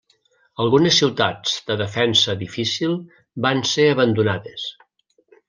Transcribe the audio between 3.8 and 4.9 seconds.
abandonades.